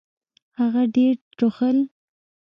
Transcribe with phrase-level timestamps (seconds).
[0.59, 1.77] هغه ډېر ټوخل.